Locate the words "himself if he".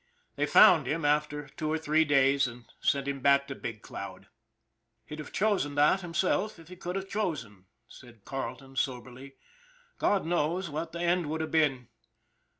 6.01-6.75